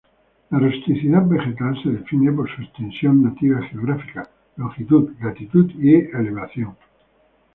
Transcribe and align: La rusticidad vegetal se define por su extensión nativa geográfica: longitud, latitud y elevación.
La 0.49 0.57
rusticidad 0.57 1.27
vegetal 1.27 1.77
se 1.83 1.89
define 1.91 2.31
por 2.31 2.49
su 2.55 2.63
extensión 2.63 3.21
nativa 3.21 3.61
geográfica: 3.67 4.27
longitud, 4.57 5.11
latitud 5.21 5.69
y 5.77 5.93
elevación. 5.93 6.75